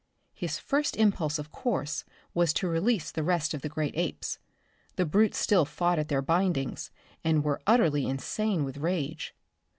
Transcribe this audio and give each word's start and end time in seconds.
His 0.33 0.57
first 0.57 0.95
impulse 0.97 1.37
of 1.37 1.51
course 1.51 2.05
was 2.33 2.53
to 2.53 2.67
release 2.67 3.11
the 3.11 3.21
rest 3.21 3.53
of 3.53 3.61
the 3.61 3.69
great 3.69 3.95
apes. 3.95 4.39
The 4.95 5.05
brutes 5.05 5.37
still 5.37 5.63
fought 5.63 5.99
at 5.99 6.07
their 6.07 6.23
bindings 6.23 6.89
and 7.23 7.43
were 7.43 7.61
utterly 7.67 8.07
insane 8.07 8.63
with 8.63 8.77
rage. 8.77 9.35